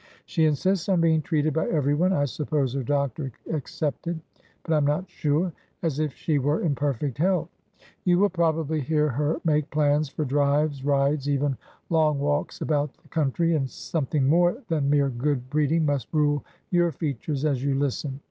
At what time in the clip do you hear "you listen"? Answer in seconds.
17.63-18.19